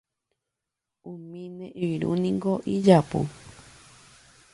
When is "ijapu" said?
2.75-3.19